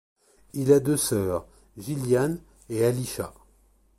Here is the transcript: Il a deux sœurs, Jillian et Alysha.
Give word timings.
Il 0.53 0.73
a 0.73 0.79
deux 0.79 0.97
sœurs, 0.97 1.45
Jillian 1.77 2.37
et 2.69 2.83
Alysha. 2.83 3.35